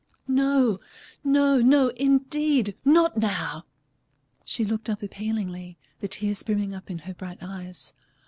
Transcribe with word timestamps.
"No, 0.27 0.79
no, 1.23 1.61
no, 1.61 1.89
indeed, 1.89 2.75
not 2.83 3.17
now!" 3.17 3.67
She 4.43 4.65
looked 4.65 4.89
up 4.89 5.03
appealingly, 5.03 5.77
the 5.99 6.07
tears 6.07 6.41
brimming 6.41 6.73
up 6.73 6.89
in 6.89 6.97
her 6.97 7.13
bright 7.13 7.37
eyes. 7.43 7.93